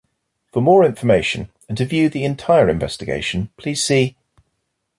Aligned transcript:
For 0.51 0.63
more 0.63 0.83
information 0.83 1.51
and 1.69 1.77
to 1.77 1.85
view 1.85 2.09
the 2.09 2.25
entire 2.25 2.69
investigation 2.69 3.51
please 3.55 3.83
see. 3.83 4.15